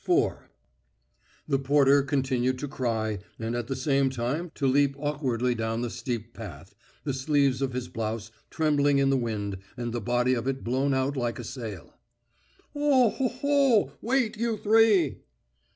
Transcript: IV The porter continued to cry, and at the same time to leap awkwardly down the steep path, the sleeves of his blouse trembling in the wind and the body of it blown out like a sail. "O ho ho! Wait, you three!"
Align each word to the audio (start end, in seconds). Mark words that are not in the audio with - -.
IV 0.03 0.33
The 1.47 1.59
porter 1.59 2.01
continued 2.01 2.57
to 2.57 2.67
cry, 2.67 3.19
and 3.37 3.55
at 3.55 3.67
the 3.67 3.75
same 3.75 4.09
time 4.09 4.51
to 4.55 4.65
leap 4.65 4.95
awkwardly 4.97 5.53
down 5.53 5.83
the 5.83 5.91
steep 5.91 6.33
path, 6.33 6.73
the 7.03 7.13
sleeves 7.13 7.61
of 7.61 7.73
his 7.73 7.87
blouse 7.87 8.31
trembling 8.49 8.97
in 8.97 9.11
the 9.11 9.15
wind 9.15 9.59
and 9.77 9.93
the 9.93 10.01
body 10.01 10.33
of 10.33 10.47
it 10.47 10.63
blown 10.63 10.95
out 10.95 11.15
like 11.15 11.37
a 11.37 11.43
sail. 11.43 11.93
"O 12.73 13.11
ho 13.11 13.27
ho! 13.27 13.91
Wait, 14.01 14.37
you 14.37 14.57
three!" 14.57 15.19